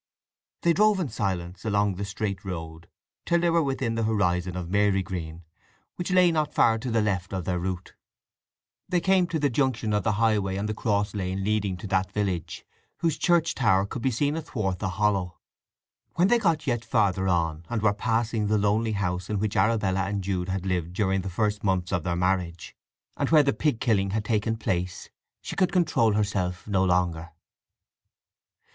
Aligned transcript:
They 0.63 0.73
drove 0.73 0.99
in 0.99 1.09
silence 1.09 1.63
along 1.63 1.93
the 1.93 2.05
straight 2.05 2.43
road 2.43 2.89
till 3.23 3.39
they 3.39 3.51
were 3.51 3.61
within 3.61 3.93
the 3.93 4.01
horizon 4.01 4.55
of 4.57 4.67
Marygreen, 4.67 5.43
which 5.95 6.09
lay 6.09 6.31
not 6.31 6.55
far 6.55 6.79
to 6.79 6.89
the 6.89 7.03
left 7.03 7.31
of 7.33 7.45
their 7.45 7.59
route. 7.59 7.93
They 8.89 8.99
came 8.99 9.27
to 9.27 9.37
the 9.37 9.51
junction 9.51 9.93
of 9.93 10.01
the 10.01 10.13
highway 10.13 10.55
and 10.55 10.67
the 10.67 10.73
cross 10.73 11.13
lane 11.13 11.43
leading 11.43 11.77
to 11.77 11.85
that 11.89 12.11
village, 12.11 12.65
whose 13.01 13.19
church 13.19 13.53
tower 13.53 13.85
could 13.85 14.01
be 14.01 14.09
seen 14.09 14.35
athwart 14.35 14.79
the 14.79 14.89
hollow. 14.89 15.37
When 16.15 16.29
they 16.29 16.39
got 16.39 16.65
yet 16.65 16.83
farther 16.83 17.27
on, 17.27 17.63
and 17.69 17.83
were 17.83 17.93
passing 17.93 18.47
the 18.47 18.57
lonely 18.57 18.93
house 18.93 19.29
in 19.29 19.37
which 19.37 19.55
Arabella 19.55 20.05
and 20.05 20.23
Jude 20.23 20.49
had 20.49 20.65
lived 20.65 20.93
during 20.93 21.21
the 21.21 21.29
first 21.29 21.63
months 21.63 21.91
of 21.93 22.01
their 22.03 22.15
marriage, 22.15 22.75
and 23.17 23.29
where 23.29 23.43
the 23.43 23.53
pig 23.53 23.79
killing 23.79 24.09
had 24.09 24.25
taken 24.25 24.57
place, 24.57 25.11
she 25.43 25.55
could 25.55 25.71
control 25.71 26.13
herself 26.13 26.65
no 26.67 26.83
longer. 26.83 27.29